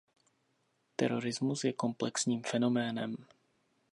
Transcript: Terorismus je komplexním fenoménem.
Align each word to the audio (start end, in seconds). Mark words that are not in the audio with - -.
Terorismus 0.95 1.63
je 1.63 1.73
komplexním 1.73 2.43
fenoménem. 2.43 3.15